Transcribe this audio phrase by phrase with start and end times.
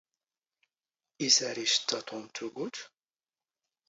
[1.25, 2.77] ⵉⵙ ⴰⵔ ⵉⵛⵜⵜⴰ ⵜⵓⵎ ⵜⵓⴳⵓⵜ?